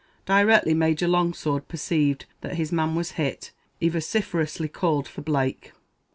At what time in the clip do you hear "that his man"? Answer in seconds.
2.41-2.95